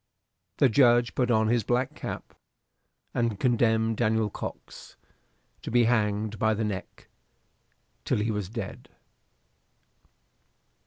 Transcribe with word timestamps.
The 0.57 0.67
judge 0.67 1.13
put 1.13 1.29
on 1.29 1.49
his 1.49 1.63
black 1.63 1.93
cap, 1.93 2.33
and 3.13 3.39
condemned 3.39 3.97
Daniel 3.97 4.31
Cox 4.31 4.95
to 5.61 5.69
be 5.69 5.83
hanged 5.83 6.39
by 6.39 6.55
the 6.55 6.63
neck 6.65 7.07
till 8.03 8.17
he 8.17 8.31
was 8.31 8.49
dead. 8.49 8.89